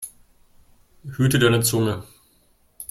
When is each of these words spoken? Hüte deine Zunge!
Hüte 1.15 1.37
deine 1.37 1.61
Zunge! 1.61 2.01